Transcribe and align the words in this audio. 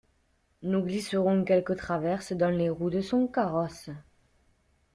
Nous 0.63 0.81
glisserons 0.83 1.43
quelques 1.43 1.75
traverses 1.77 2.33
dans 2.33 2.49
les 2.49 2.71
roues 2.71 2.89
de 2.89 3.01
son 3.01 3.27
carrosse. 3.27 3.91